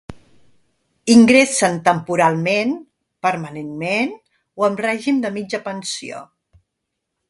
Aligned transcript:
Ingressen 1.15 1.77
temporalment, 1.89 2.73
permanentment 3.29 4.19
o 4.63 4.69
amb 4.73 4.85
règim 4.89 5.25
de 5.27 5.37
mitja 5.41 5.65
pensió. 5.73 6.29